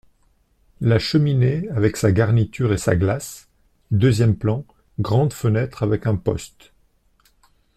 La 0.79 0.97
cheminée 0.97 1.69
avec 1.69 1.95
sa 1.95 2.11
garniture 2.11 2.73
et 2.73 2.79
sa 2.79 2.95
glace; 2.95 3.49
deuxième 3.91 4.35
plan, 4.35 4.65
grande 4.99 5.31
fenêtre 5.31 5.83
avec 5.83 6.07
imposte. 6.07 6.71